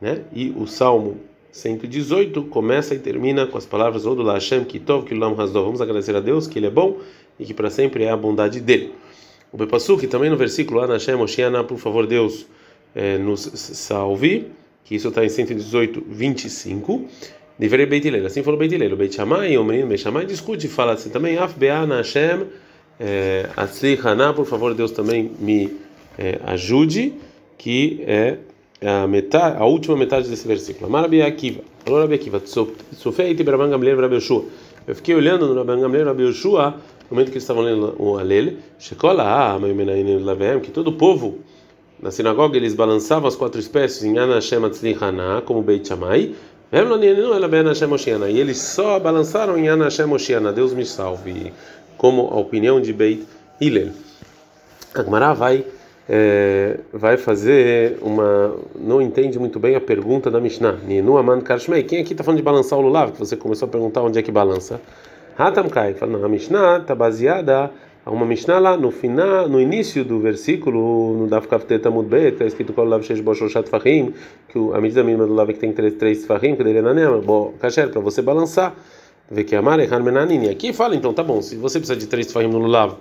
né? 0.00 0.22
E 0.32 0.54
o 0.56 0.66
Salmo 0.66 1.18
118 1.52 2.44
começa 2.44 2.94
e 2.94 2.98
termina 2.98 3.46
com 3.46 3.58
as 3.58 3.66
palavras 3.66 4.06
Odu 4.06 4.24
Hashem 4.24 4.64
Kitov 4.64 5.04
Kilam 5.04 5.38
Hazdov. 5.38 5.66
Vamos 5.66 5.80
agradecer 5.80 6.14
a 6.14 6.20
Deus 6.20 6.46
que 6.46 6.58
ele 6.58 6.66
é 6.66 6.70
bom 6.70 6.98
e 7.38 7.44
que 7.44 7.52
para 7.52 7.68
sempre 7.68 8.04
é 8.04 8.10
a 8.10 8.16
bondade 8.16 8.60
dele. 8.60 8.92
O 9.52 9.56
Bepasuk, 9.56 10.06
também 10.06 10.30
no 10.30 10.36
versículo 10.36 10.80
Anashem 10.80 11.16
Oshiana, 11.16 11.64
por 11.64 11.76
favor, 11.76 12.06
Deus, 12.06 12.46
é, 12.94 13.18
nos 13.18 13.40
salve, 13.40 14.46
que 14.84 14.94
isso 14.94 15.08
está 15.08 15.24
em 15.24 15.28
118, 15.28 16.04
25. 16.08 17.04
Deveria 17.58 17.86
Beit 17.86 18.08
assim 18.24 18.44
falou 18.44 18.58
Beit. 18.58 18.74
O 18.76 18.96
Beit 18.96 19.14
Shammai, 19.14 19.58
o 19.58 19.64
menino 19.64 19.88
Beit 19.88 20.02
Shammai, 20.02 20.24
discute 20.24 20.66
e 20.66 20.70
fala 20.70 20.92
assim 20.92 21.10
também, 21.10 21.36
Af 21.36 21.58
Be'ana 21.58 21.96
Hashem, 21.96 22.46
Atzli 23.56 23.98
Haná, 24.02 24.32
por 24.32 24.44
favor, 24.44 24.74
Deus 24.74 24.90
também 24.90 25.30
me 25.38 25.76
é, 26.18 26.38
ajude, 26.44 27.14
que 27.56 28.04
é 28.06 28.36
a, 28.82 29.06
metade, 29.06 29.56
a 29.56 29.64
última 29.64 29.96
metade 29.96 30.28
desse 30.28 30.46
versículo. 30.46 30.86
Amar 30.86 31.02
Rabi 31.02 31.22
Akiva, 31.22 31.62
falou 31.84 32.00
Rabi 32.00 32.14
Akiva, 32.14 32.40
Tsofeiti 32.40 33.42
Beraban 33.42 33.70
Gamliel 33.70 34.00
Rabi 34.00 34.16
Yoshua. 34.16 34.44
Eu 34.86 34.94
fiquei 34.94 35.14
olhando 35.14 35.46
no 35.46 35.54
Rabban 35.54 35.80
Gamliel 35.80 36.06
Rabi 36.06 36.24
Yoshua, 36.24 36.74
no 37.10 37.16
momento 37.16 37.28
que 37.28 37.34
eles 37.34 37.42
estavam 37.42 37.62
lendo 37.62 37.94
o 37.98 38.18
Alel, 38.18 38.54
Shekola 38.78 39.58
que 40.62 40.70
todo 40.70 40.88
o 40.88 40.92
povo 40.92 41.38
na 42.02 42.10
sinagoga 42.10 42.56
eles 42.56 42.74
balançavam 42.74 43.28
as 43.28 43.36
quatro 43.36 43.60
espécies 43.60 44.04
em 44.04 44.18
Ana 44.18 44.36
Hashem 44.36 44.64
Atzli 44.64 44.96
Haná, 44.98 45.42
como 45.42 45.62
Beit 45.62 45.86
Shammai, 45.86 46.34
e 46.72 48.38
eles 48.38 48.58
só 48.58 49.00
balançaram 49.00 49.58
em 49.58 49.68
Ana 49.68 49.84
Hashem 49.84 50.10
Oshiana, 50.12 50.52
Deus 50.52 50.72
me 50.72 50.86
salve, 50.86 51.52
como 52.00 52.28
a 52.32 52.38
opinião 52.38 52.80
de 52.80 52.94
Beit 52.94 53.26
Hillel. 53.60 53.90
Agmará 54.94 55.34
vai 55.34 55.66
é, 56.08 56.80
vai 56.94 57.18
fazer 57.18 57.98
uma 58.00 58.56
não 58.74 59.02
entende 59.02 59.38
muito 59.38 59.60
bem 59.60 59.76
a 59.76 59.80
pergunta 59.82 60.30
da 60.30 60.40
Mishnah. 60.40 60.78
Ninu 60.82 61.18
Aman 61.18 61.42
Karshmei, 61.42 61.82
quem 61.82 62.00
aqui 62.00 62.14
está 62.14 62.24
falando 62.24 62.38
de 62.38 62.42
balançar 62.42 62.78
o 62.78 62.82
lulav? 62.82 63.12
Que 63.12 63.18
você 63.18 63.36
começou 63.36 63.68
a 63.68 63.70
perguntar 63.70 64.00
onde 64.00 64.18
é 64.18 64.22
que 64.22 64.32
balança. 64.32 64.80
Hatam 65.36 65.68
Kai, 65.68 65.92
fala 65.92 66.12
não, 66.12 66.24
a 66.24 66.28
Mishnah 66.28 66.78
está 66.78 66.94
baseada 66.94 67.70
Há 68.02 68.10
uma 68.10 68.24
Mishnah 68.24 68.58
lá 68.58 68.76
no 68.78 68.90
final, 68.90 69.46
no 69.46 69.60
início 69.60 70.02
do 70.02 70.18
versículo, 70.20 71.18
no 71.18 71.26
Daf 71.26 71.46
Kaftet 71.48 71.86
Amud 71.86 72.08
Bet, 72.08 72.32
está 72.32 72.46
escrito 72.46 72.72
Kol 72.72 72.86
Lav 72.86 73.02
Shesh 73.02 73.20
Boshoshat 73.20 73.68
Fahim, 73.68 74.14
que 74.48 74.58
a 74.72 74.80
medida 74.80 75.04
mínima 75.04 75.26
do 75.26 75.34
Lav 75.34 75.50
é 75.50 75.52
que 75.52 75.58
tem 75.58 75.70
três, 75.70 75.94
três 75.96 76.24
Fahim, 76.24 76.56
que 76.56 76.64
dele 76.64 76.78
é 76.78 76.82
na 76.82 76.94
Nema, 76.94 77.20
Kasher, 77.60 77.90
para 77.90 78.00
você 78.00 78.22
balançar. 78.22 78.74
Han 79.30 80.00
Menanini. 80.00 80.48
Aqui 80.48 80.72
fala, 80.72 80.96
então, 80.96 81.12
tá 81.12 81.22
bom, 81.22 81.40
se 81.40 81.56
você 81.56 81.78
precisa 81.78 81.98
de 81.98 82.06
três 82.06 82.32
Fahim 82.32 82.48
no 82.48 82.58
Lulav 82.58 82.96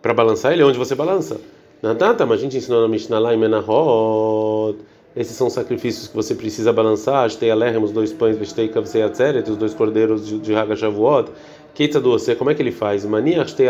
para 0.00 0.14
balançar 0.14 0.52
ele, 0.52 0.62
onde 0.62 0.78
você 0.78 0.94
balança? 0.94 1.40
Na 1.82 1.92
data, 1.92 2.24
mas 2.24 2.40
a 2.40 2.42
gente 2.42 2.56
ensinou 2.56 2.82
na 2.82 2.88
Mishnah 2.88 3.18
lá 3.18 3.34
em 3.34 3.36
Menahot. 3.36 4.78
Esses 5.14 5.36
são 5.36 5.50
sacrifícios 5.50 6.08
que 6.08 6.16
você 6.16 6.34
precisa 6.34 6.72
balançar. 6.72 7.24
Ashtei 7.24 7.50
Alerem, 7.50 7.82
os 7.82 7.92
dois 7.92 8.12
pães, 8.12 8.36
Vestei 8.36 8.68
Kavsei 8.68 9.02
Atzeret, 9.02 9.48
os 9.50 9.56
dois 9.56 9.74
cordeiros 9.74 10.26
de, 10.26 10.54
Haga 10.54 10.74
Shavuot. 10.74 11.30
Keita 11.74 12.00
do 12.00 12.10
você, 12.10 12.34
como 12.34 12.50
é 12.50 12.54
que 12.54 12.62
ele 12.62 12.72
faz? 12.72 13.04
Maniach 13.04 13.42
Ashtei 13.42 13.66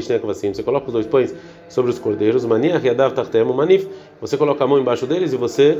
Shnekvasim. 0.00 0.54
Você 0.54 0.62
coloca 0.62 0.86
os 0.86 0.92
dois 0.92 1.06
pães 1.06 1.34
sobre 1.68 1.90
os 1.90 1.98
cordeiros. 1.98 2.44
Maniach 2.44 2.84
Yadav 2.84 3.14
Tartem 3.14 3.44
Manif. 3.44 3.88
Você 4.20 4.36
coloca 4.36 4.64
a 4.64 4.66
mão 4.66 4.78
embaixo 4.78 5.06
deles 5.06 5.32
e 5.32 5.36
você 5.36 5.78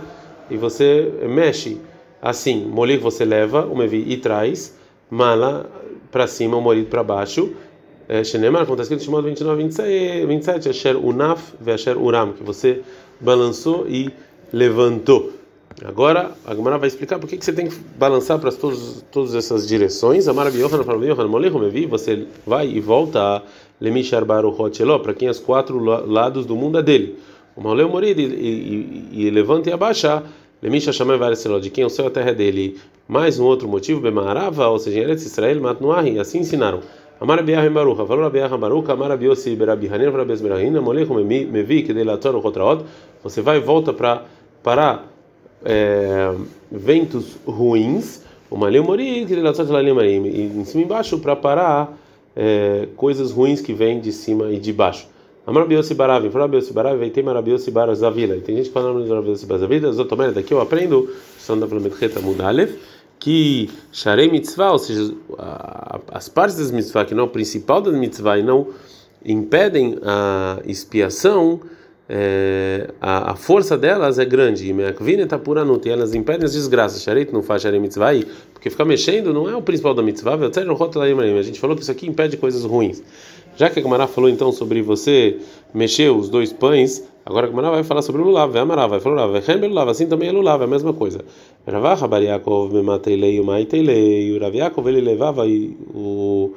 e 0.51 0.57
você 0.57 1.13
mexe 1.29 1.81
assim. 2.21 2.65
Molir 2.67 3.01
você 3.01 3.25
leva, 3.25 3.67
o 3.67 3.77
mevi 3.77 4.05
e 4.07 4.17
traz. 4.17 4.77
Mala 5.13 5.71
para 6.11 6.27
cima, 6.27 6.57
o 6.57 6.61
morido 6.63 6.87
para 6.87 7.03
baixo. 7.03 7.53
Shenemar, 8.25 8.65
como 8.65 8.81
está 8.81 8.83
escrito 8.83 9.03
em 9.03 9.05
Shimon 9.05 9.23
29, 9.23 10.27
27, 10.27 10.71
Asher 10.71 10.97
Unaf 10.97 11.53
Asher 11.67 11.99
Uram, 11.99 12.33
que 12.33 12.43
você 12.43 12.81
balançou 13.21 13.87
e 13.87 14.11
levantou. 14.51 15.33
Agora, 15.85 16.33
a 16.47 16.55
Gemara 16.55 16.79
vai 16.79 16.89
explicar 16.89 17.19
por 17.19 17.29
que, 17.29 17.37
você 17.37 17.53
tem 17.53 17.69
que 17.69 17.77
balançar 17.99 18.39
para 18.39 18.51
todos, 18.51 19.05
todas 19.13 19.35
essas 19.35 19.69
direções. 19.69 20.29
Amar 20.29 20.51
Yohanan 20.55 20.83
fala, 20.83 21.05
Yohanan, 21.05 21.29
Molech 21.29 21.59
Mevi, 21.59 21.85
você 21.85 22.27
vai 22.47 22.69
e 22.69 22.81
volta 22.81 23.21
a 23.21 23.43
Lemishar 23.79 24.25
Baruchot 24.25 24.83
Eló, 24.83 24.99
para 24.99 25.13
quem 25.13 25.29
os 25.29 25.39
quatro 25.39 25.79
lados 25.79 26.47
do 26.47 26.57
mundo 26.57 26.79
é 26.79 26.83
dele. 26.83 27.19
O 27.55 27.61
Mauleu 27.61 27.89
Morid 27.89 28.19
e, 28.19 28.25
e, 28.25 29.27
e 29.27 29.31
levanta 29.31 29.69
e 29.69 29.73
abaixa, 29.73 30.23
Lemishar 30.63 30.95
Shamay 30.95 31.19
Vareseló, 31.19 31.59
de 31.59 31.71
quem 31.71 31.85
o 31.85 31.91
céu 31.91 32.05
e 32.05 32.09
a 32.09 32.11
terra 32.13 32.31
é 32.31 32.35
dele. 32.35 32.79
Mais 33.09 33.37
um 33.41 33.45
outro 33.45 33.69
motivo, 33.69 34.01
Bemarava, 34.01 34.69
ou 34.69 34.79
seja, 34.79 35.01
em 35.01 35.03
Eretz 35.03 35.27
Israel, 35.27 35.61
Matnuahi, 35.61 36.21
assim 36.21 36.39
ensinaram. 36.39 36.79
Amar 37.21 37.43
Biah 37.43 37.69
Baruch, 37.69 38.07
falou 38.07 38.31
Biah 38.31 38.57
Baruch, 38.57 38.89
Amar 38.89 39.19
Biosi 39.19 39.57
Berabi 39.57 39.89
Hanin, 39.89 40.11
Rabes 40.11 40.41
Berahina, 40.41 40.81
Molech 40.81 41.11
Mevi, 41.11 41.83
que 41.83 41.93
delator 41.93 42.39
Rotraot, 42.39 42.85
você 43.25 43.43
vai 43.43 43.57
e 43.57 43.61
volta 43.61 43.93
para 43.93 44.25
parar 44.63 45.13
é, 45.65 46.33
ventos 46.71 47.37
ruins, 47.45 48.23
o 48.49 48.57
Maleu 48.57 48.85
Mori, 48.85 49.27
que 49.27 49.35
e 49.35 50.43
em 50.61 50.65
cima 50.65 50.83
e 50.83 50.85
embaixo 50.85 51.19
para 51.19 51.35
parar 51.35 51.99
é, 52.37 52.87
coisas 52.95 53.33
ruins 53.33 53.61
que 53.61 53.73
vêm 53.73 53.99
de 53.99 54.13
cima 54.13 54.53
e 54.53 54.61
de 54.61 54.73
baixo. 54.73 55.09
Amar 55.45 55.67
Baravi, 55.97 56.31
fala 56.31 56.47
Biosi 56.47 56.73
Baravi, 56.73 56.99
vai 56.99 57.11
ter 57.11 57.23
Marabiosi 57.25 57.71
Barazavila. 57.73 58.37
Tem 58.37 58.57
gente 58.57 58.69
que 58.69 58.73
fala 58.73 58.93
nome 58.93 59.03
de 59.03 59.09
Marabiosi 59.09 59.45
Barazavila, 59.45 59.93
Zotomera, 59.93 60.31
daqui 60.31 60.55
eu 60.55 60.61
aprendo, 60.61 61.11
são 61.37 61.59
da 61.59 61.67
Flametreta 61.67 62.21
Mudalev, 62.21 62.79
que 63.19 63.69
Sharei 63.91 64.31
Mitzvah, 64.31 64.71
ou 64.71 64.79
seja, 64.79 65.13
as 66.13 66.29
partes 66.29 66.57
das 66.57 66.71
mitzvah 66.71 67.05
que 67.05 67.13
não 67.13 67.25
é 67.25 67.27
o 67.27 67.29
principal 67.29 67.81
das 67.81 67.95
mitzvah 67.95 68.39
e 68.39 68.43
não 68.45 68.69
impedem 69.25 69.99
a 70.05 70.61
expiação, 70.65 71.61
é, 72.09 72.91
a, 73.01 73.33
a, 73.33 73.35
força 73.35 73.77
delas 73.77 74.19
é 74.21 74.25
grande. 74.25 74.69
E 74.69 74.73
Meakvine 74.73 75.23
está 75.23 75.39
pura 75.39 75.65
e 75.85 75.89
elas 75.89 76.15
impedem 76.15 76.45
as 76.45 76.53
desgraças. 76.53 77.03
Sharet 77.03 77.33
não 77.33 77.43
faz 77.43 77.63
Sharei 77.63 77.81
Mitzvah, 77.81 78.13
porque 78.53 78.71
ficar 78.71 78.85
mexendo 78.85 79.33
não 79.33 79.49
é 79.49 79.57
o 79.57 79.63
principal 79.63 79.95
da 79.95 80.03
mitzvah. 80.03 80.35
A 80.35 81.43
gente 81.43 81.59
falou 81.59 81.75
que 81.75 81.83
isso 81.83 81.91
aqui 81.91 82.07
impede 82.07 82.37
coisas 82.37 82.65
ruins. 82.65 83.03
Já 83.57 83.69
que 83.69 83.79
a 83.79 83.83
Gamara 83.83 84.07
falou 84.07 84.31
então 84.31 84.51
sobre 84.51 84.83
você 84.83 85.39
mexer 85.75 86.11
os 86.11 86.29
dois 86.29 86.53
pães, 86.53 87.05
agora 87.25 87.47
a 87.47 87.51
Gamara 87.51 87.71
vai 87.71 87.85
falar 87.85 88.03
sobre 88.03 88.23
o 88.23 88.25
lulav. 88.25 88.57
Amará 88.57 88.87
vai 88.87 89.01
falar 89.01 89.27
lulav. 89.27 89.91
Assim 89.91 90.07
também 90.07 90.29
é 90.29 90.33
lulav, 90.33 90.63
é 90.63 90.65
a 90.65 90.69
mesma 90.69 90.93
coisa. 90.93 91.21
Ravach 91.67 92.07
Bariakov 92.09 92.73
Memateilei, 92.73 93.41
Maiteilei. 93.43 94.37
O 94.37 94.41
Raviakov 94.41 94.89
ele 94.89 95.01
levava 95.01 95.45
o 95.47 96.53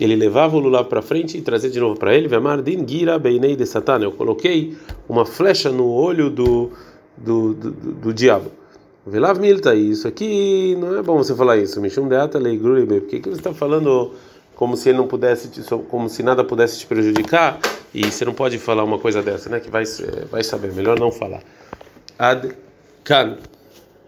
ele 0.00 0.16
levava 0.16 0.56
o 0.56 0.58
lulav 0.58 0.88
para 0.88 1.00
frente 1.00 1.38
e 1.38 1.40
trazia 1.40 1.70
de 1.70 1.78
novo 1.78 1.98
para 1.98 2.14
ele. 2.14 2.26
Vemar 2.26 2.62
din 2.62 2.84
gira 2.86 3.18
beinei 3.18 3.54
de 3.54 3.64
Satan. 3.64 4.00
Eu 4.00 4.12
coloquei 4.12 4.76
uma 5.08 5.24
flecha 5.24 5.70
no 5.70 5.88
olho 5.88 6.30
do 6.30 6.70
do, 7.16 7.54
do, 7.54 7.70
do, 7.70 7.92
do 7.92 8.12
diabo. 8.12 8.50
Velav 9.06 9.38
milta. 9.38 9.74
Isso 9.74 10.08
aqui 10.08 10.76
não 10.80 10.98
é 10.98 11.02
bom 11.02 11.16
você 11.16 11.34
falar 11.34 11.58
isso. 11.58 11.80
Mishum 11.80 12.08
deata 12.08 12.38
leigrui. 12.38 12.86
Por 12.86 13.02
que 13.02 13.20
que 13.20 13.28
você 13.28 13.36
está 13.36 13.54
falando 13.54 14.12
como 14.64 14.78
se 14.78 14.88
ele 14.88 14.96
não 14.96 15.06
pudesse, 15.06 15.50
como 15.90 16.08
se 16.08 16.22
nada 16.22 16.42
pudesse 16.42 16.78
te 16.78 16.86
prejudicar? 16.86 17.60
E 17.92 18.10
você 18.10 18.24
não 18.24 18.32
pode 18.32 18.58
falar 18.58 18.82
uma 18.82 18.98
coisa 18.98 19.22
dessa, 19.22 19.50
né? 19.50 19.60
Que 19.60 19.70
vai 19.70 19.84
vai 20.30 20.42
saber. 20.42 20.72
Melhor 20.72 20.98
não 20.98 21.12
falar. 21.12 21.42
Ad 22.18 22.50
kan. 23.04 23.36